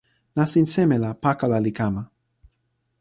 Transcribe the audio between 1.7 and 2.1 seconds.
kama.